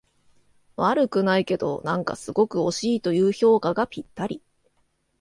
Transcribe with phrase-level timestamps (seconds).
[0.77, 4.41] 悪くないけど、なんかすごく惜しいという評価がぴったり